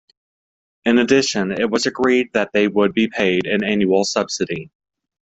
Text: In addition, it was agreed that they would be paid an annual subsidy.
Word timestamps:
In 0.83 0.97
addition, 0.97 1.51
it 1.51 1.69
was 1.69 1.85
agreed 1.85 2.33
that 2.33 2.53
they 2.53 2.67
would 2.67 2.91
be 2.91 3.07
paid 3.07 3.45
an 3.45 3.63
annual 3.63 4.03
subsidy. 4.03 4.71